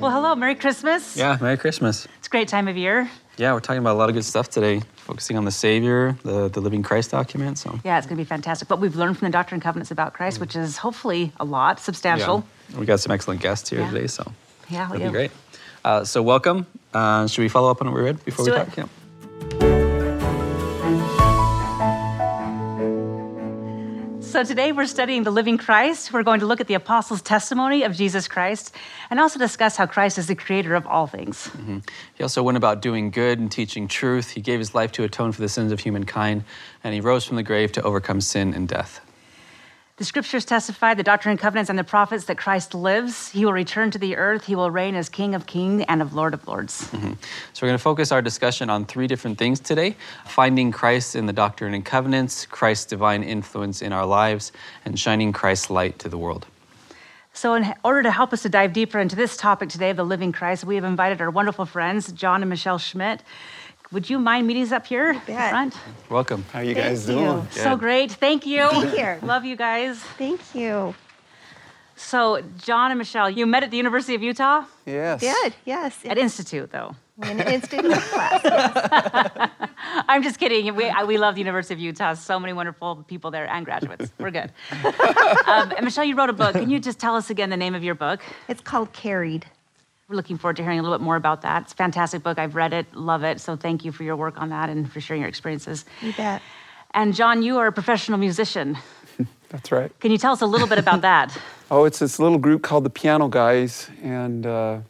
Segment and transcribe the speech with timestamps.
[0.00, 1.16] Well, hello, Merry Christmas.
[1.16, 2.08] Yeah, Merry Christmas.
[2.18, 3.08] It's a great time of year.
[3.36, 6.48] Yeah, we're talking about a lot of good stuff today, focusing on the Savior, the,
[6.48, 7.58] the Living Christ document.
[7.58, 8.66] So Yeah, it's going to be fantastic.
[8.66, 11.78] But we've learned from the Doctrine and Covenants about Christ, which is hopefully a lot,
[11.78, 12.44] substantial.
[12.70, 12.78] Yeah.
[12.80, 13.90] We got some excellent guests here Yeah.
[13.90, 14.32] today, so
[14.68, 15.30] Yeah, we that'd be great.
[15.84, 16.66] Uh, so welcome.
[16.92, 18.78] Uh, should we follow up on what we read before Let's we do talk?
[18.78, 18.90] it.
[18.90, 19.01] Yeah.
[24.42, 26.12] So today we're studying the living Christ.
[26.12, 28.74] We're going to look at the apostles' testimony of Jesus Christ
[29.08, 31.46] and also discuss how Christ is the creator of all things.
[31.46, 31.78] Mm-hmm.
[32.14, 34.30] He also went about doing good and teaching truth.
[34.30, 36.42] He gave his life to atone for the sins of humankind,
[36.82, 39.00] and he rose from the grave to overcome sin and death.
[39.98, 43.28] The scriptures testify, the Doctrine and Covenants and the prophets, that Christ lives.
[43.28, 44.46] He will return to the earth.
[44.46, 46.88] He will reign as King of kings and of Lord of lords.
[46.92, 47.12] Mm-hmm.
[47.52, 51.26] So we're going to focus our discussion on three different things today finding Christ in
[51.26, 54.50] the Doctrine and Covenants, Christ's divine influence in our lives,
[54.86, 56.46] and shining Christ's light to the world.
[57.34, 60.04] So, in order to help us to dive deeper into this topic today of the
[60.04, 63.22] living Christ, we have invited our wonderful friends, John and Michelle Schmidt.
[63.92, 65.76] Would you mind meeting us up here in front?
[66.08, 66.44] Welcome.
[66.52, 67.14] How are you Thank guys you.
[67.16, 67.46] doing?
[67.50, 67.78] So Good.
[67.80, 68.12] great.
[68.12, 68.68] Thank you.
[68.70, 69.18] Be here.
[69.22, 69.98] Love you guys.
[70.16, 70.94] Thank you.
[71.94, 75.20] So, John and Michelle, you met at the University of Utah Yes.
[75.20, 75.54] Good.
[75.64, 75.98] Yes.
[76.06, 76.96] at Institute, though.
[77.22, 79.50] in an institute class.
[80.08, 80.74] I'm just kidding.
[80.74, 82.14] We, I- we love the University of Utah.
[82.14, 84.10] So many wonderful people there and graduates.
[84.18, 84.50] We're good.
[85.46, 86.54] um, and Michelle, you wrote a book.
[86.54, 88.20] Can you just tell us again the name of your book?
[88.48, 89.44] It's called Carried.
[90.12, 91.62] We're looking forward to hearing a little bit more about that.
[91.62, 92.38] It's a fantastic book.
[92.38, 93.40] I've read it, love it.
[93.40, 95.86] So thank you for your work on that and for sharing your experiences.
[96.02, 96.42] You bet.
[96.92, 98.76] And John, you are a professional musician.
[99.48, 99.90] That's right.
[100.00, 101.36] Can you tell us a little bit about that?
[101.70, 104.80] Oh, it's this little group called the Piano Guys, and uh,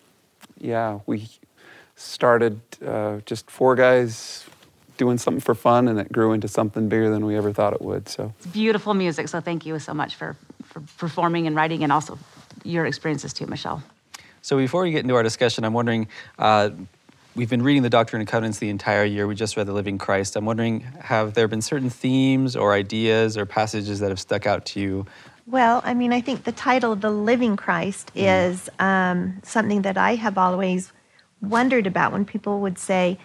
[0.58, 1.28] yeah, we
[1.94, 4.44] started uh, just four guys
[4.96, 7.82] doing something for fun, and it grew into something bigger than we ever thought it
[7.82, 8.08] would.
[8.08, 9.28] So It's beautiful music.
[9.28, 12.18] So thank you so much for, for performing and writing and also
[12.64, 13.84] your experiences too, Michelle.
[14.42, 16.70] So before we get into our discussion, I'm wondering, uh,
[17.36, 19.28] we've been reading the Doctrine and Covenants the entire year.
[19.28, 20.34] We just read the Living Christ.
[20.34, 24.66] I'm wondering, have there been certain themes or ideas or passages that have stuck out
[24.66, 25.06] to you?
[25.46, 30.16] Well, I mean, I think the title, The Living Christ, is um, something that I
[30.16, 30.92] have always
[31.40, 33.18] wondered about when people would say,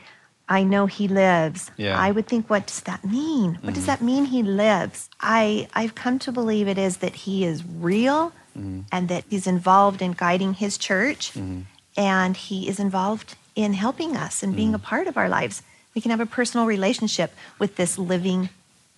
[0.50, 1.72] I know he lives.
[1.78, 2.00] Yeah.
[2.00, 3.58] I would think, what does that mean?
[3.62, 5.10] What does that mean he lives?
[5.20, 8.82] I, I've come to believe it is that he is real Mm-hmm.
[8.92, 11.62] and that he's involved in guiding his church mm-hmm.
[11.96, 14.86] and he is involved in helping us and being a mm-hmm.
[14.86, 15.62] part of our lives.
[15.94, 18.50] We can have a personal relationship with this living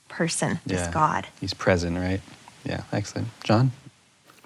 [0.07, 1.27] person, this God.
[1.41, 2.21] He's present, right?
[2.63, 3.27] Yeah, excellent.
[3.43, 3.71] John?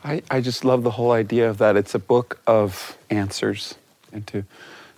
[0.03, 1.75] I, I just love the whole idea of that.
[1.75, 3.75] It's a book of answers,
[4.11, 4.43] and to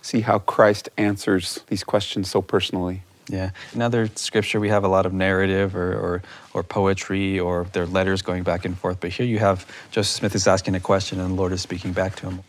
[0.02, 3.02] see how Christ answers these questions so personally.
[3.28, 3.50] Yeah.
[3.74, 6.22] In other scripture, we have a lot of narrative or, or,
[6.54, 9.00] or poetry or their letters going back and forth.
[9.00, 11.92] But here you have Joseph Smith is asking a question and the Lord is speaking
[11.92, 12.42] back to him.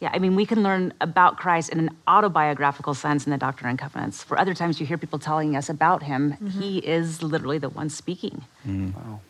[0.00, 3.70] Yeah, I mean, we can learn about Christ in an autobiographical sense in the Doctrine
[3.70, 4.22] and Covenants.
[4.22, 6.32] For other times, you hear people telling us about him.
[6.58, 8.44] He is literally the one speaking.
[8.66, 9.20] Wow.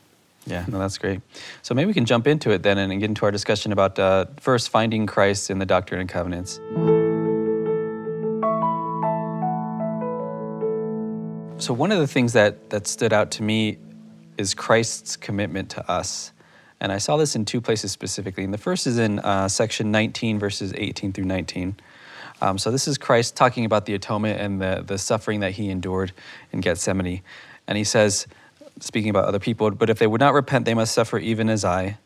[0.45, 1.21] Yeah, no, that's great.
[1.63, 4.27] So maybe we can jump into it then and get into our discussion about uh,
[4.41, 6.61] first finding Christ in the Doctrine and Covenants.
[11.67, 13.79] So one of the things that that stood out to me
[14.39, 16.31] is Christ's commitment to us,
[16.79, 18.45] and I saw this in two places specifically.
[18.45, 21.75] And the first is in uh, section 19, verses 18 through 19.
[22.41, 25.69] Um, so this is Christ talking about the atonement and the the suffering that he
[25.69, 26.13] endured
[26.53, 27.23] in Gethsemane,
[27.67, 28.29] and he says,
[28.79, 31.65] speaking about other people, but if they would not repent, they must suffer even as
[31.65, 31.99] I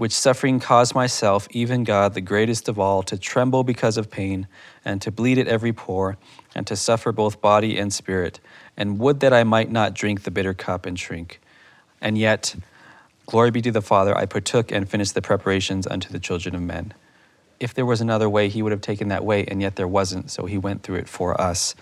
[0.00, 4.46] which suffering caused myself, even God, the greatest of all, to tremble because of pain,
[4.82, 6.16] and to bleed at every pore,
[6.54, 8.40] and to suffer both body and spirit,
[8.78, 11.38] and would that I might not drink the bitter cup and shrink.
[12.00, 12.56] And yet,
[13.26, 16.62] glory be to the Father, I partook and finished the preparations unto the children of
[16.62, 16.94] men.
[17.60, 20.30] If there was another way, he would have taken that way, and yet there wasn't,
[20.30, 21.74] so he went through it for us.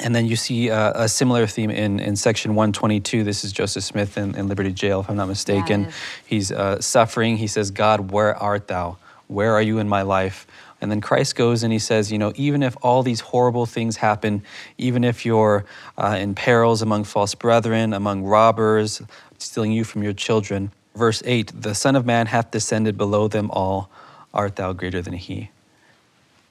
[0.00, 3.24] And then you see uh, a similar theme in, in section 122.
[3.24, 5.86] This is Joseph Smith in, in Liberty Jail, if I'm not mistaken.
[5.86, 5.94] is.
[6.24, 7.36] He's uh, suffering.
[7.36, 8.96] He says, God, where art thou?
[9.26, 10.46] Where are you in my life?
[10.80, 13.96] And then Christ goes and he says, You know, even if all these horrible things
[13.96, 14.42] happen,
[14.78, 15.64] even if you're
[15.96, 19.02] uh, in perils among false brethren, among robbers,
[19.38, 20.70] stealing you from your children.
[20.94, 23.90] Verse 8 The Son of Man hath descended below them all.
[24.32, 25.50] Art thou greater than he?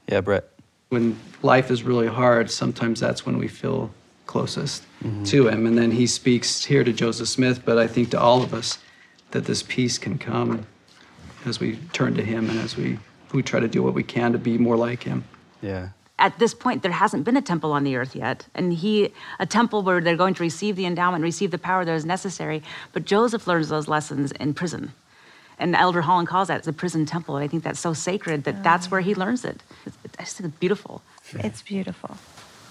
[0.08, 0.50] Yeah, Brett.
[0.90, 3.92] When life is really hard, sometimes that's when we feel
[4.26, 5.24] closest mm-hmm.
[5.24, 5.66] to Him.
[5.66, 8.80] And then He speaks here to Joseph Smith, but I think to all of us
[9.32, 10.66] that this peace can come
[11.46, 13.00] as we turn to Him and as we,
[13.34, 15.24] we try to do what we can to be more like Him.
[15.62, 15.90] Yeah.
[16.20, 19.46] at this point there hasn't been a temple on the earth yet and he a
[19.46, 22.62] temple where they're going to receive the endowment receive the power that is necessary
[22.94, 24.94] but joseph learns those lessons in prison
[25.60, 28.64] and elder holland calls that the prison temple and i think that's so sacred that
[28.64, 31.02] that's where he learns it it's, it's beautiful
[31.44, 32.16] It's beautiful.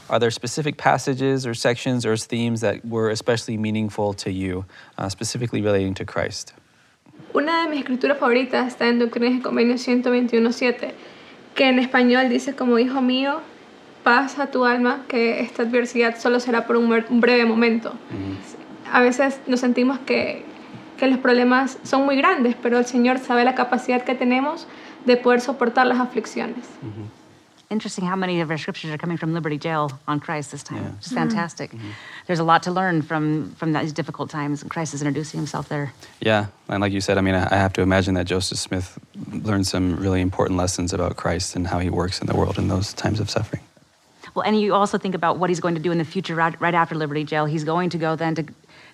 [0.08, 4.64] Are there specific passages or sections or themes that were especially meaningful to you,
[4.96, 6.54] uh, specifically relating to Christ?
[7.34, 10.92] Una de mis escrituras favoritas está en Doctrinas y Convenios 121.7,
[11.54, 13.40] que en español dice como hijo mío,
[14.04, 17.92] paz a tu alma, que esta adversidad solo será por un, mer- un breve momento.
[18.90, 20.46] A veces nos sentimos que,
[20.96, 24.66] que los problemas son muy grandes, pero el Señor sabe la capacidad que tenemos
[25.04, 26.64] de poder soportar las aflicciones.
[26.82, 27.16] Mm-hmm.
[27.70, 30.96] interesting how many of our scriptures are coming from liberty jail on christ this time.
[31.00, 31.70] Just fantastic.
[31.70, 31.78] Mm-hmm.
[31.78, 32.26] Mm-hmm.
[32.26, 35.68] There's a lot to learn from from these difficult times and christ is introducing himself
[35.68, 35.92] there.
[36.20, 38.98] Yeah, and like you said, I mean, I I have to imagine that Joseph Smith
[39.32, 42.68] learned some really important lessons about Christ and how he works in the world in
[42.68, 43.62] those times of suffering.
[44.34, 46.60] Well, and you also think about what he's going to do in the future right,
[46.60, 47.46] right after Liberty Jail.
[47.46, 48.44] He's going to go then to,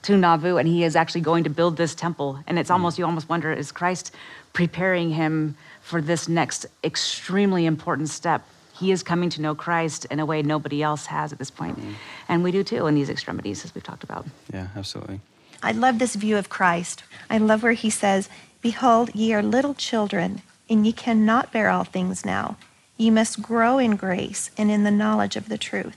[0.02, 2.40] to Nauvoo and he is actually going to build this temple.
[2.46, 2.74] And it's hmm.
[2.74, 4.14] almost, you almost wonder, is Christ
[4.52, 8.42] preparing him for this next extremely important step?
[8.74, 11.78] He is coming to know Christ in a way nobody else has at this point.
[11.78, 11.92] Hmm.
[12.28, 14.26] And we do too in these extremities, as we've talked about.
[14.52, 15.20] Yeah, absolutely.
[15.62, 17.04] I love this view of Christ.
[17.30, 18.28] I love where he says,
[18.60, 22.56] Behold, ye are little children, and ye cannot bear all things now.
[22.96, 25.96] Ye must grow in grace and in the knowledge of the truth.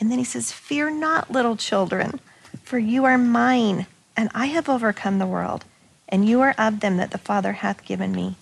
[0.00, 2.20] And then he says, Fear not, little children,
[2.68, 5.64] for you are mine, and I have overcome the world,
[6.06, 8.36] and you are of them that the Father hath given me.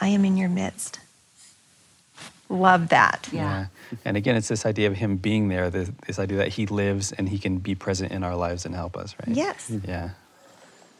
[0.00, 0.98] I am in your midst.
[2.48, 3.28] Love that.
[3.30, 3.66] Yeah.
[4.02, 7.12] And again, it's this idea of him being there, this, this idea that he lives
[7.12, 9.36] and he can be present in our lives and help us, right?
[9.36, 9.70] Yes.
[9.84, 10.10] Yeah.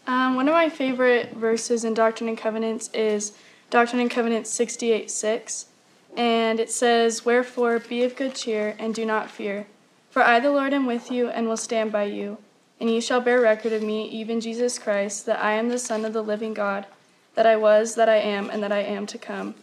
[0.06, 3.32] Um, one of my favorite verses in Doctrine and Covenants is
[3.70, 5.67] Doctrine and Covenants 68 6.
[6.14, 9.67] And it says, Wherefore be of good cheer, and do not fear.
[10.11, 12.37] For I, the Lord, am with you, and will stand by you.
[12.78, 16.05] And ye shall bear record of me, even Jesus Christ, that I am the Son
[16.05, 16.87] of the living God,
[17.34, 19.55] that I was, that I am, and that I am to come.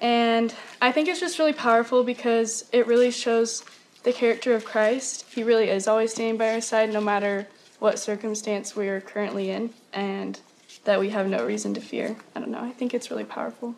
[0.00, 3.64] And I think it's just really powerful because it really shows
[4.02, 5.26] the character of Christ.
[5.32, 7.46] He really is always standing by our side no matter
[7.78, 10.40] what circumstance we are currently in, and
[10.84, 12.16] that we have no reason to fear.
[12.34, 12.60] I don't know.
[12.60, 13.74] I think it's really powerful.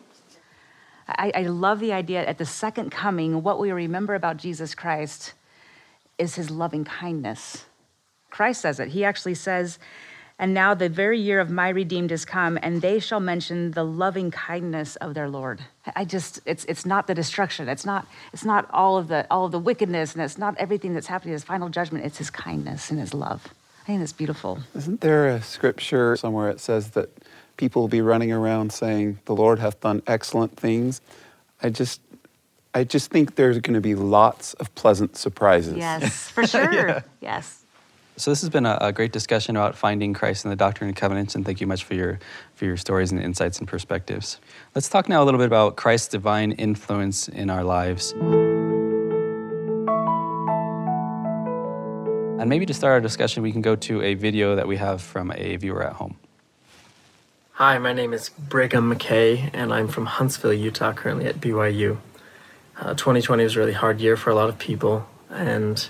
[1.07, 5.33] I, I love the idea at the second coming, what we remember about Jesus Christ
[6.17, 7.65] is his loving kindness.
[8.29, 8.89] Christ says it.
[8.89, 9.79] He actually says,
[10.37, 13.83] And now the very year of my redeemed is come, and they shall mention the
[13.83, 15.61] loving kindness of their Lord.
[15.95, 17.67] I just, it's, it's not the destruction.
[17.69, 20.93] It's not, it's not all of the, all of the wickedness, and it's not everything
[20.93, 22.05] that's happening, his final judgment.
[22.05, 23.47] It's his kindness and his love.
[23.83, 24.59] I think that's beautiful.
[24.75, 27.09] Isn't there a scripture somewhere that says that
[27.57, 31.01] people will be running around saying, The Lord hath done excellent things?
[31.61, 31.99] I just
[32.73, 35.75] I just think there's going to be lots of pleasant surprises.
[35.75, 37.03] Yes, for sure.
[37.21, 37.63] Yes.
[38.19, 40.97] So this has been a, a great discussion about finding Christ in the Doctrine and
[40.97, 42.19] Covenants, and thank you much for your
[42.53, 44.41] for your stories and insights and perspectives.
[44.75, 48.11] Let's talk now a little bit about Christ's divine influence in our lives.
[52.41, 55.01] And maybe to start our discussion, we can go to a video that we have
[55.01, 56.17] from a viewer at home.
[57.53, 61.99] Hi, my name is Brigham McKay, and I'm from Huntsville, Utah, currently at BYU.
[62.77, 65.87] Uh, 2020 was a really hard year for a lot of people, and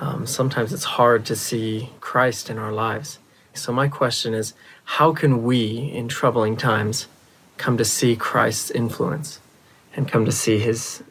[0.00, 3.18] um, sometimes it's hard to see Christ in our lives.
[3.54, 7.08] So, my question is how can we, in troubling times,
[7.56, 9.40] come to see Christ's influence
[9.94, 11.02] and come to see his,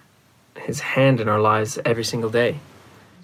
[0.57, 2.59] his hand in our lives every single day?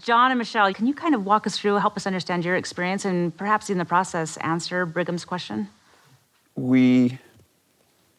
[0.01, 3.05] John and Michelle, can you kind of walk us through, help us understand your experience,
[3.05, 5.69] and perhaps in the process answer Brigham's question?
[6.55, 7.19] We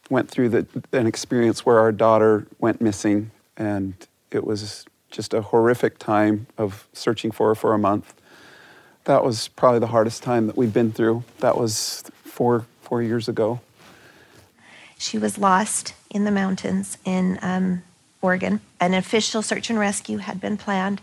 [0.08, 3.94] went through the, an experience where our daughter went missing, and
[4.30, 8.14] it was just a horrific time of searching for her for a month.
[9.04, 11.24] That was probably the hardest time that we've been through.
[11.38, 13.60] That was four four years ago.
[14.98, 17.82] She was lost in the mountains in um,
[18.20, 18.60] Oregon.
[18.80, 21.00] An official search and rescue had been planned,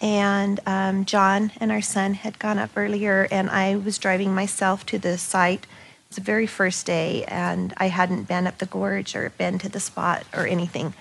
[0.00, 4.84] and um, John and our son had gone up earlier, and I was driving myself
[4.86, 5.64] to the site.
[5.64, 9.58] It was the very first day, and I hadn't been up the gorge or been
[9.60, 10.94] to the spot or anything.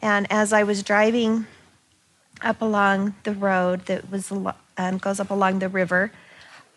[0.00, 1.46] And as I was driving
[2.42, 6.12] up along the road that was um, goes up along the river,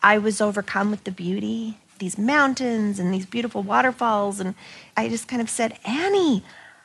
[0.02, 4.54] I was overcome with the beauty, these mountains and these beautiful waterfalls, and
[4.96, 6.42] I just kind of said, Annie,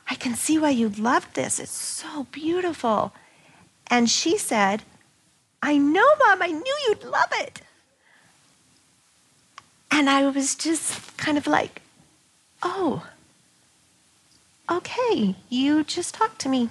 [0.08, 1.58] I can see why you loved this.
[1.58, 3.12] It's so beautiful.
[3.88, 4.82] And she said,
[5.62, 7.62] I know, Mom, I knew you'd love it.
[9.90, 11.82] And I was just kind of like,
[12.62, 13.06] oh,
[14.70, 16.70] okay, you just talked to me.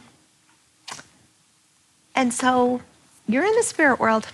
[2.18, 2.82] And so
[3.28, 4.28] you're in the spirit world.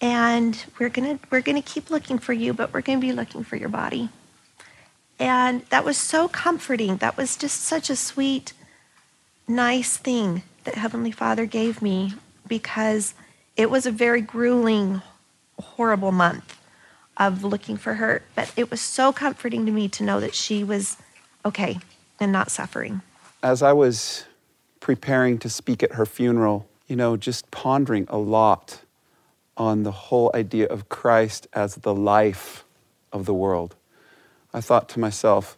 [0.00, 3.56] And we're gonna we're gonna keep looking for you, but we're gonna be looking for
[3.56, 4.08] your body.
[5.18, 6.98] And that was so comforting.
[6.98, 8.52] That was just such a sweet,
[9.48, 12.14] nice thing that Heavenly Father gave me
[12.46, 13.14] because
[13.56, 15.02] it was a very grueling,
[15.58, 16.56] horrible month
[17.16, 18.22] of looking for her.
[18.36, 20.96] But it was so comforting to me to know that she was
[21.44, 21.80] okay
[22.20, 23.02] and not suffering.
[23.42, 24.24] As I was
[24.80, 28.80] preparing to speak at her funeral, you know, just pondering a lot
[29.56, 32.64] on the whole idea of Christ as the life
[33.12, 33.76] of the world,
[34.54, 35.56] I thought to myself,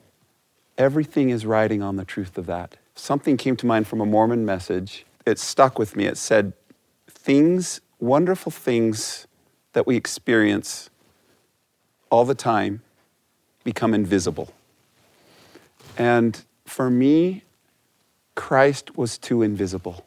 [0.76, 2.76] everything is riding on the truth of that.
[2.94, 5.06] Something came to mind from a Mormon message.
[5.24, 6.06] It stuck with me.
[6.06, 6.52] It said,
[7.08, 9.26] Things, wonderful things
[9.72, 10.90] that we experience
[12.10, 12.82] all the time
[13.64, 14.52] become invisible.
[15.96, 17.44] And for me,
[18.34, 20.04] Christ was too invisible.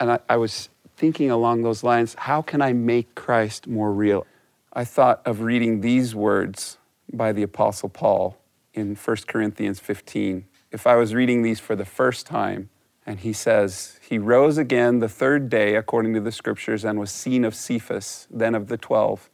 [0.00, 4.26] And I, I, was thinking along those lines how can I make Christ more real?
[4.72, 6.78] I thought of reading these words
[7.12, 8.38] by the Apostle Paul
[8.72, 10.46] in 1 Corinthians 15.
[10.72, 12.70] If I was reading these for the first time,
[13.06, 17.10] and he says, He rose again the third day, according to the scriptures, and was
[17.10, 19.30] seen of Cephas, then of the twelve.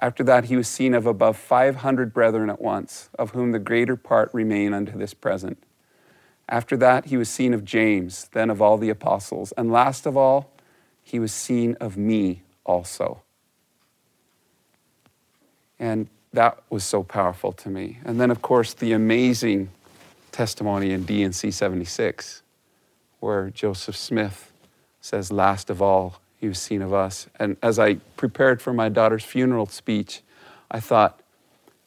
[0.00, 3.96] After that, he was seen of above 500 brethren at once, of whom the greater
[3.96, 5.62] part remain unto this present.
[6.48, 9.52] After that, he was seen of James, then of all the apostles.
[9.52, 10.50] And last of all,
[11.02, 13.22] he was seen of me also.
[15.78, 17.98] And that was so powerful to me.
[18.04, 19.70] And then, of course, the amazing
[20.32, 22.42] testimony in D&C 76,
[23.20, 24.52] where Joseph Smith
[25.00, 27.28] says, Last of all, he was seen of us.
[27.38, 30.22] And as I prepared for my daughter's funeral speech,
[30.70, 31.20] I thought,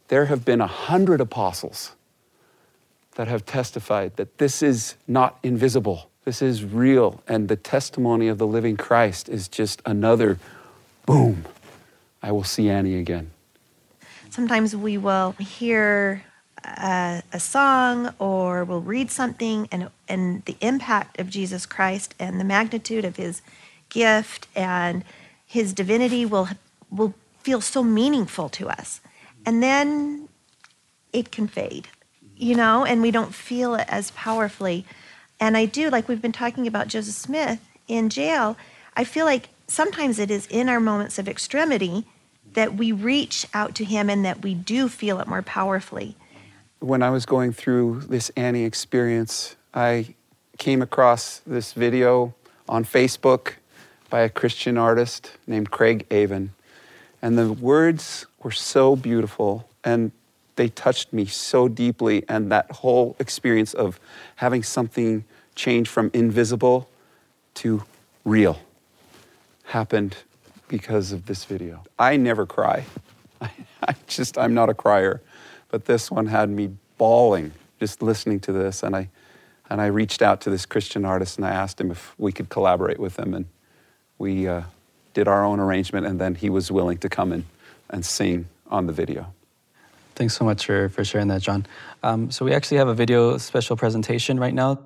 [0.08, 1.92] there have been a hundred apostles
[3.18, 7.24] that have testified that this is not invisible, this is real.
[7.28, 10.38] And the testimony of the living Christ is just another
[11.08, 11.46] boom.
[12.22, 13.32] I will see Annie again.
[14.30, 16.24] Sometimes we will hear
[16.64, 22.40] a, a, song or we'll read something, and, and the impact of Jesus Christ and
[22.40, 23.42] the magnitude of his
[23.90, 25.04] gift and
[25.44, 26.50] his divinity will,
[26.92, 29.02] will feel so meaningful to us.
[29.44, 30.30] And then
[31.12, 31.88] it can fade
[32.38, 34.86] you know, and we don't feel it as powerfully.
[35.40, 38.58] And I do, like we've been talking about Joseph Smith in jail,
[38.96, 42.06] I feel like sometimes it is in our moments of extremity
[42.54, 46.16] that we reach out to him and that we do feel it more powerfully.
[46.80, 50.16] When I was going through this Annie experience, I
[50.58, 52.34] came across this video
[52.68, 53.54] on Facebook
[54.10, 56.54] by a Christian artist named Craig Aven.
[57.22, 59.68] And the words were so beautiful.
[59.84, 60.12] And
[60.58, 62.26] they touched me so deeply.
[62.28, 64.00] And that whole experience of
[64.36, 65.24] having something
[65.56, 66.90] change from invisible
[67.56, 67.84] to
[68.26, 68.60] real
[69.64, 70.18] happened
[70.68, 71.84] because of this video.
[71.98, 72.86] I never cry.
[73.42, 75.22] I, just, I'm not a crier.
[75.70, 78.84] But this one had me bawling just listening to this.
[78.84, 79.10] And I,
[79.70, 82.50] and I reached out to this Christian artist and I asked him if we could
[82.50, 83.34] collaborate with him.
[83.34, 83.46] And
[84.18, 84.64] we uh,
[85.14, 86.06] did our own arrangement.
[86.06, 87.46] And then he was willing to come in
[87.90, 89.34] and sing on the video.
[90.18, 91.68] Thanks so much for, for sharing that, John.
[92.02, 94.80] Um, so we actually have a video special presentation right now.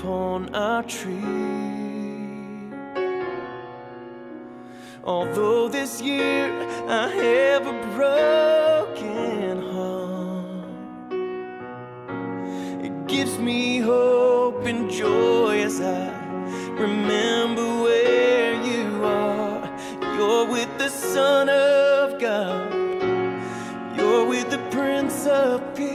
[0.00, 1.14] Upon a tree.
[5.04, 6.50] Although this year
[6.88, 11.12] I have a broken heart,
[12.82, 16.08] it gives me hope and joy as I
[16.78, 19.68] remember where you are.
[20.16, 22.72] You're with the Son of God,
[23.96, 25.89] you're with the Prince of Peace,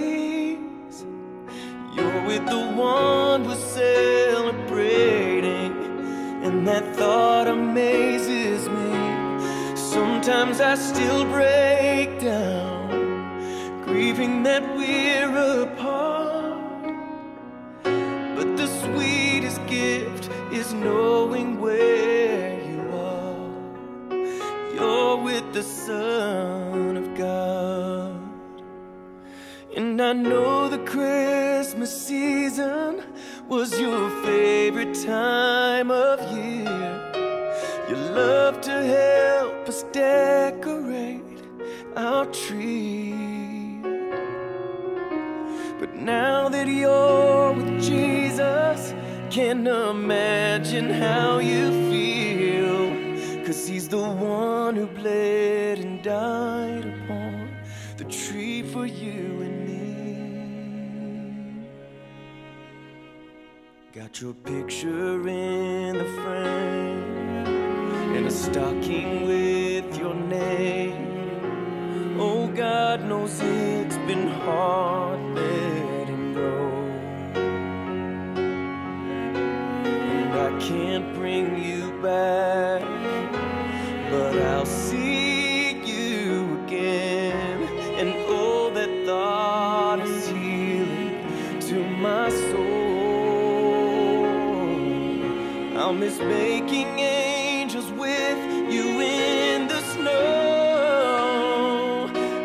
[2.26, 5.72] with the one we're celebrating,
[6.44, 9.76] and that thought amazes me.
[9.76, 16.84] Sometimes I still break down, grieving that we're apart.
[17.84, 23.50] But the sweetest gift is knowing where you are.
[24.74, 26.95] You're with the Son
[29.76, 33.04] of I know the Christmas season
[33.50, 37.12] was your favorite time of year.
[37.90, 41.22] You love to help us decorate
[41.98, 43.82] our tree.
[45.78, 48.94] But now that you're with Jesus,
[49.30, 53.46] can't imagine how you feel.
[53.46, 57.50] Cause he's the one who bled and died upon
[57.98, 59.45] the tree for you
[64.06, 67.50] Got your picture in the frame
[68.16, 72.20] and a stocking with your name.
[72.20, 76.68] Oh, God knows it's been hard letting go.
[79.74, 82.35] And I can't bring you back,
[96.18, 98.38] Making angels with
[98.72, 100.12] you in the snow.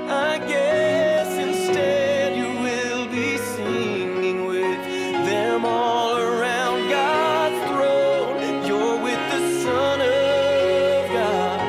[0.09, 4.83] I guess instead you will be singing with
[5.25, 8.67] them all around God's throne.
[8.67, 11.61] You're with the Son of God.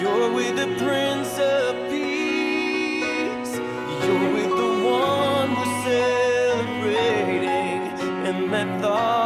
[0.00, 3.58] You're with the Prince of Peace.
[4.04, 7.80] You're with the one we're celebrating.
[8.26, 9.25] And that thought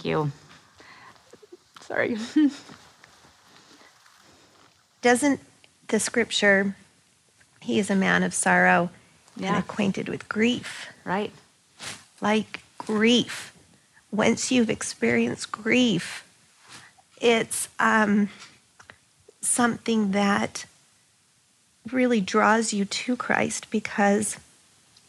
[0.00, 0.32] Thank you.
[1.82, 2.16] Sorry.
[5.02, 5.40] Doesn't
[5.88, 6.74] the scripture,
[7.60, 8.88] he is a man of sorrow
[9.36, 10.86] and acquainted with grief?
[11.04, 11.32] right?
[12.22, 13.52] Like grief.
[14.10, 16.26] Once you've experienced grief,
[17.20, 18.30] it's um,
[19.42, 20.64] something that
[21.92, 24.38] really draws you to Christ because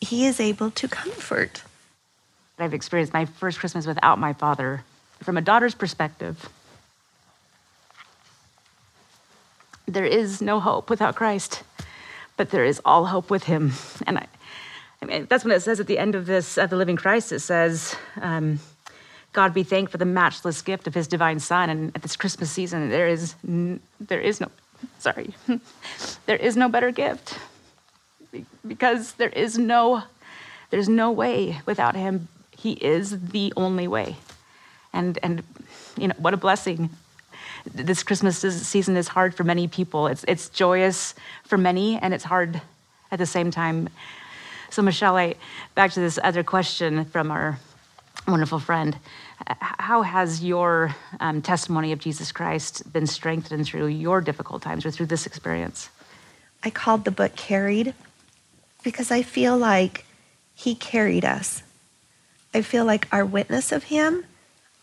[0.01, 1.63] he is able to comfort.
[2.63, 4.83] I've experienced my first Christmas without my father.
[5.21, 6.49] From a daughter's perspective,
[9.87, 11.63] there is no hope without Christ,
[12.37, 13.73] but there is all hope with him.
[14.07, 14.27] And I,
[15.01, 17.31] I mean, that's what it says at the end of this, of the Living Christ.
[17.31, 18.59] It says, um,
[19.33, 21.69] God be thanked for the matchless gift of his divine son.
[21.69, 24.49] And at this Christmas season, there is, n- there is no,
[24.99, 25.33] sorry,
[26.25, 27.37] there is no better gift
[28.65, 30.03] because there is no,
[30.69, 32.27] there's no way without him.
[32.61, 34.17] He is the only way.
[34.93, 35.41] And, and
[35.97, 36.91] you know, what a blessing.
[37.65, 40.05] This Christmas season is hard for many people.
[40.05, 42.61] It's, it's joyous for many, and it's hard
[43.09, 43.89] at the same time.
[44.69, 45.33] So, Michelle, I,
[45.73, 47.59] back to this other question from our
[48.27, 48.95] wonderful friend.
[49.47, 54.91] How has your um, testimony of Jesus Christ been strengthened through your difficult times or
[54.91, 55.89] through this experience?
[56.63, 57.95] I called the book Carried
[58.83, 60.05] because I feel like
[60.53, 61.63] he carried us.
[62.53, 64.25] I feel like our witness of him,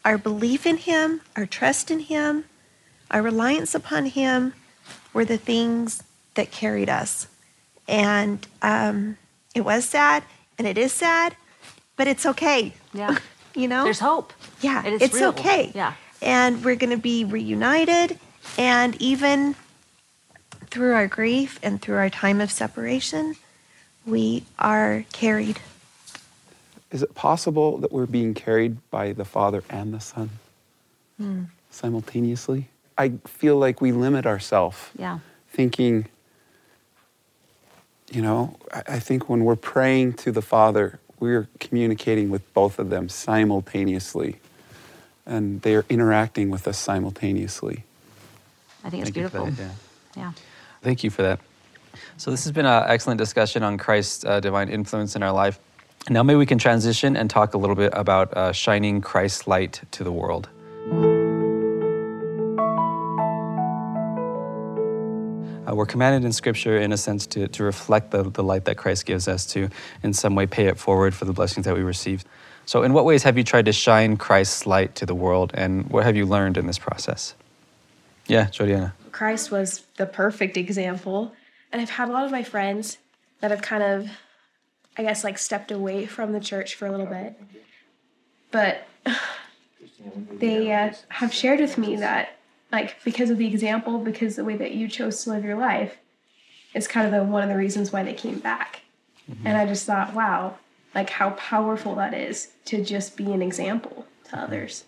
[0.04, 2.44] our belief in him, our trust in him,
[3.10, 4.54] our reliance upon him
[5.12, 6.02] were the things
[6.34, 7.26] that carried us.
[7.86, 9.16] And um,
[9.54, 10.22] it was sad
[10.58, 11.36] and it is sad,
[11.96, 12.74] but it's okay.
[12.92, 13.18] Yeah.
[13.54, 13.82] You know?
[13.82, 14.32] There's hope.
[14.60, 15.30] Yeah, it's, real.
[15.30, 15.72] okay.
[15.74, 15.94] Yeah.
[16.22, 18.20] And we're going to be reunited.
[18.56, 19.56] And even
[20.66, 23.34] through our grief and through our time of separation,
[24.06, 25.58] we are carried.
[26.90, 30.30] Is it possible that we're being carried by the Father and the Son
[31.70, 32.68] simultaneously?
[32.96, 35.18] I feel like we limit ourselves Yeah.
[35.50, 36.06] thinking,
[38.10, 42.78] you know, I, I think when we're praying to the Father, we're communicating with both
[42.78, 44.38] of them simultaneously.
[45.26, 47.84] And they are interacting with us simultaneously.
[48.82, 49.64] I think it's Thank you for beautiful.
[49.64, 49.74] that,
[50.16, 50.22] yeah.
[50.22, 50.32] yeah.
[50.82, 51.40] Thank you for that.
[52.16, 55.58] So, this has been an excellent discussion on Christ's uh, divine influence in our life.
[56.10, 59.82] Now, maybe we can transition and talk a little bit about uh, shining Christ's light
[59.90, 60.48] to the world.
[65.66, 68.78] Uh, we're commanded in Scripture, in a sense, to, to reflect the, the light that
[68.78, 69.68] Christ gives us, to
[70.02, 72.24] in some way pay it forward for the blessings that we receive.
[72.64, 75.90] So, in what ways have you tried to shine Christ's light to the world, and
[75.90, 77.34] what have you learned in this process?
[78.26, 78.92] Yeah, Jodiana.
[79.12, 81.32] Christ was the perfect example.
[81.72, 82.98] And I've had a lot of my friends
[83.40, 84.08] that have kind of
[84.98, 87.40] I guess, like stepped away from the church for a little bit.
[88.50, 88.82] But
[90.32, 92.36] they uh, have shared with me that,
[92.70, 95.96] like, because of the example, because the way that you chose to live your life,
[96.74, 98.82] is kind of the one of the reasons why they came back.
[99.44, 100.56] And I just thought, wow,
[100.94, 104.84] like how powerful that is to just be an example to others.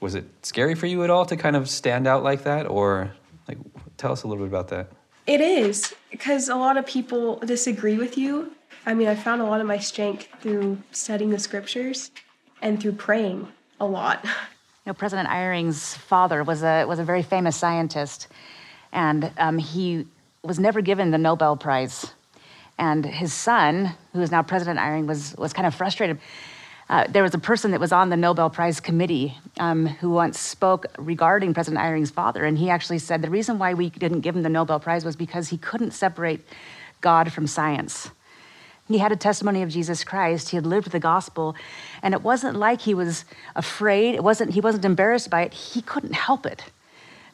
[0.00, 3.12] Was it scary for you at all to kind of stand out like that, or
[3.46, 3.58] like
[3.96, 4.88] tell us a little bit about that?
[5.26, 8.55] It is because a lot of people disagree with you.
[8.84, 12.10] I mean, I found a lot of my strength through studying the scriptures
[12.62, 13.48] and through praying
[13.80, 14.24] a lot.
[14.84, 18.28] You know, President Eyring's father was a, was a very famous scientist,
[18.92, 20.06] and um, he
[20.44, 22.12] was never given the Nobel Prize.
[22.78, 26.20] And his son, who is now President Eyring, was, was kind of frustrated.
[26.88, 30.38] Uh, there was a person that was on the Nobel Prize committee um, who once
[30.38, 34.36] spoke regarding President Eyring's father, and he actually said the reason why we didn't give
[34.36, 36.46] him the Nobel Prize was because he couldn't separate
[37.00, 38.10] God from science.
[38.88, 40.50] He had a testimony of Jesus Christ.
[40.50, 41.56] He had lived the gospel,
[42.02, 43.24] and it wasn't like he was
[43.56, 44.14] afraid.
[44.14, 45.54] It wasn't he wasn't embarrassed by it.
[45.54, 46.64] He couldn't help it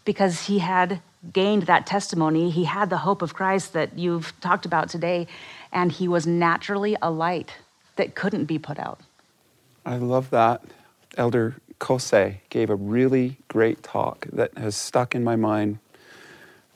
[0.05, 1.01] because he had
[1.33, 2.51] gained that testimony.
[2.51, 5.27] He had the hope of Christ that you've talked about today,
[5.73, 7.53] and he was naturally a light
[7.97, 9.01] that couldn't be put out.
[9.85, 10.62] I love that.
[11.17, 15.79] Elder Kose gave a really great talk that has stuck in my mind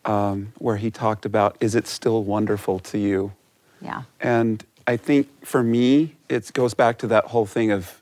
[0.04, 3.32] um, where he talked about, Is it still wonderful to you?
[3.80, 4.02] Yeah.
[4.20, 8.00] And I think for me, it goes back to that whole thing of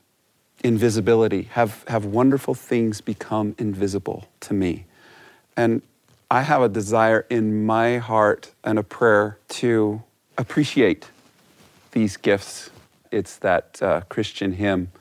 [0.63, 1.43] invisibility.
[1.43, 4.85] Have, have wonderful things become invisible to me?
[5.57, 5.81] And
[6.29, 10.01] I have a desire in my heart and a prayer to
[10.37, 11.09] appreciate
[11.91, 12.69] these gifts.
[13.11, 14.91] It's that uh, Christian hymn,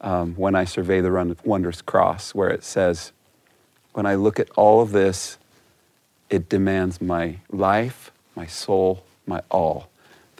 [0.00, 3.12] um, When I Survey the Wondrous Cross, where it says,
[3.92, 5.38] When I look at all of this,
[6.28, 9.88] it demands my life, my soul, my all.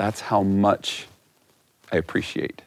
[0.01, 1.07] That's how much
[1.93, 2.63] I appreciate.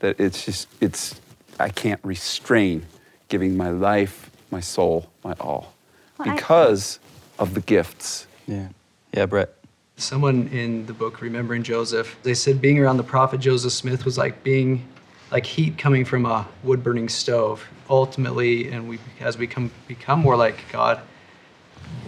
[0.00, 1.20] That it's just, it's,
[1.60, 2.84] I can't restrain
[3.28, 5.72] giving my life, my soul, my all
[6.18, 6.98] Well, I- because
[7.38, 8.26] of the gifts.
[8.48, 8.70] Yeah.
[9.12, 9.54] Yeah, Brett.
[9.98, 14.18] Someone in the book Remembering Joseph, they said being around the prophet Joseph Smith was
[14.18, 14.84] like being
[15.30, 17.64] like heat coming from a wood burning stove.
[17.88, 21.00] Ultimately, and we as we come become more like God,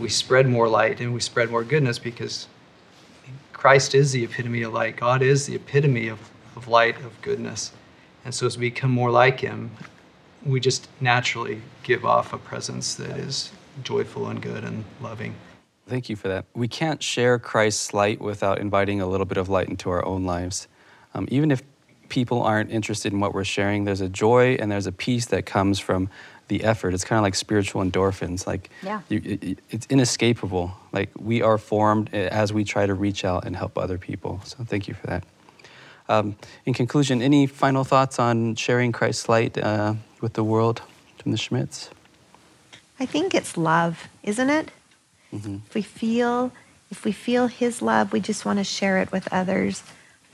[0.00, 2.48] we spread more light and we spread more goodness because
[3.56, 4.96] Christ is the epitome of light.
[4.96, 6.20] God is the epitome of,
[6.56, 7.72] of light, of goodness.
[8.22, 9.70] And so as we become more like him,
[10.44, 13.50] we just naturally give off a presence that is
[13.82, 15.34] joyful and good and loving.
[15.88, 16.44] Thank you for that.
[16.52, 20.26] We can't share Christ's light without inviting a little bit of light into our own
[20.26, 20.68] lives.
[21.14, 21.62] Um, even if
[22.10, 25.46] people aren't interested in what we're sharing, there's a joy and there's a peace that
[25.46, 26.10] comes from
[26.48, 26.94] the effort.
[26.94, 28.46] It's kind of like spiritual endorphins.
[28.46, 29.00] Like, Yeah.
[29.08, 30.72] you, it, it's inescapable.
[30.92, 34.40] Like, we are formed uh, as we try to reach out and help other people.
[34.44, 35.24] So, thank you for that.
[36.08, 40.82] Um, in conclusion, any final thoughts on sharing Christ's light uh, with the world
[41.18, 41.90] from the Schmidts?
[43.00, 44.70] I think it's love, isn't it?
[45.32, 46.52] If we feel
[46.90, 49.82] if we feel his love, we just want to share it with others.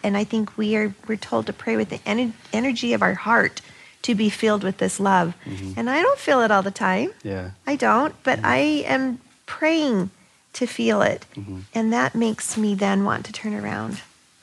[0.04, 3.14] And I think we are we're told to pray with the ener- energy of our
[3.14, 3.62] heart
[4.02, 5.34] to be filled with this love.
[5.44, 5.72] Mm-hmm.
[5.76, 7.12] And I don't feel it all the time.
[7.22, 7.50] Yeah.
[7.66, 8.46] I don't, but mm-hmm.
[8.46, 10.10] I am praying
[10.54, 11.24] to feel it.
[11.34, 11.60] Mm-hmm.
[11.74, 14.00] And that makes me then want to turn around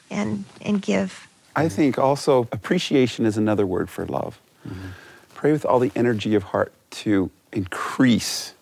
[0.10, 1.28] and and give.
[1.56, 4.40] I think also appreciation is another word for love.
[5.34, 8.54] Pray with all the energy of heart to increase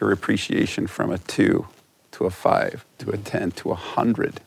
[0.00, 1.66] your appreciation from a two
[2.12, 4.40] to a five to a 10 to a hundred.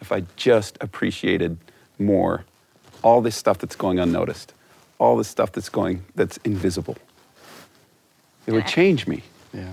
[0.00, 1.58] If I just appreciated
[1.98, 2.44] more
[3.02, 4.52] all this stuff that's going unnoticed,
[5.00, 6.96] all the stuff that's going, that's invisible,
[8.46, 9.22] it would change me.
[9.52, 9.72] Yeah.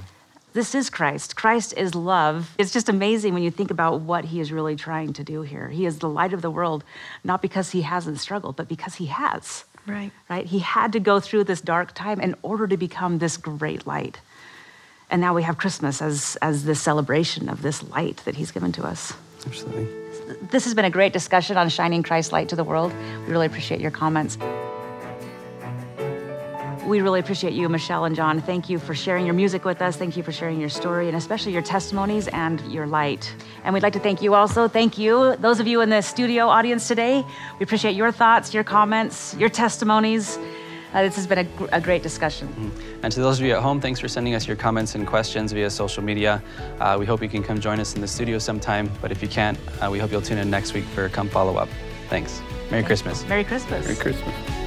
[0.53, 1.35] This is Christ.
[1.35, 2.55] Christ is love.
[2.57, 5.69] It's just amazing when you think about what he is really trying to do here.
[5.69, 6.83] He is the light of the world,
[7.23, 9.65] not because he hasn't struggled, but because he has.
[9.85, 10.11] Right.
[10.29, 10.47] Right?
[10.47, 14.19] He had to go through this dark time in order to become this great light.
[15.11, 18.71] And now we have Christmas as, as this celebration of this light that he's given
[18.73, 19.13] to us.
[19.45, 19.87] Absolutely.
[20.49, 22.91] This has been a great discussion on shining Christ's light to the world.
[23.25, 24.37] We really appreciate your comments.
[26.87, 28.39] We really appreciate you, Michelle and John.
[28.39, 29.97] Thank you for sharing your music with us.
[29.97, 33.35] Thank you for sharing your story and especially your testimonies and your light.
[33.65, 34.69] And we'd like to thank you also.
[34.69, 37.25] Thank you, those of you in the studio audience today.
[37.59, 40.39] We appreciate your thoughts, your comments, your testimonies.
[40.93, 42.71] Uh, this has been a, gr- a great discussion.
[43.03, 45.51] And to those of you at home, thanks for sending us your comments and questions
[45.51, 46.41] via social media.
[46.79, 49.27] Uh, we hope you can come join us in the studio sometime, but if you
[49.27, 51.67] can't, uh, we hope you'll tune in next week for Come Follow Up.
[52.07, 52.41] Thanks.
[52.71, 53.25] Merry Christmas.
[53.25, 53.83] Merry Christmas.
[53.83, 54.66] Merry Christmas.